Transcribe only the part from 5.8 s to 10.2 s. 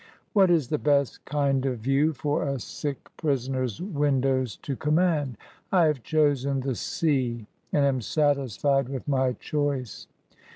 have chosen the sea^ and am satisfied with my choice.